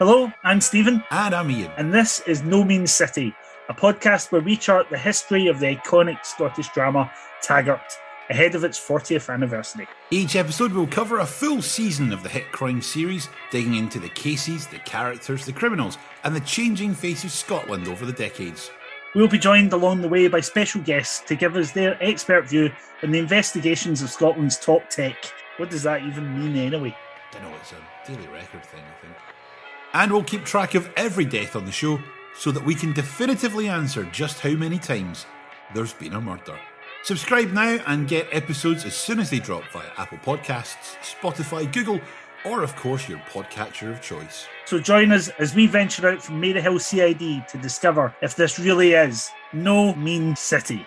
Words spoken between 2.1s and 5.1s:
is No Means City, a podcast where we chart the